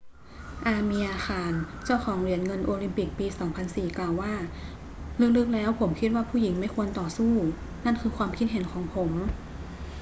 [0.65, 1.53] อาเมียร์ ข่าน
[1.85, 3.27] เจ้าของเหรียญเงินโอลิมปิกปี
[3.61, 4.33] 2004 กล่าวว่า
[5.37, 7.31] ลึก ๆ แล้วผมคิดว่าผู้หญิงไม่ควรต่อสู้
[7.85, 9.09] นั่นคือความคิดเห็นของผม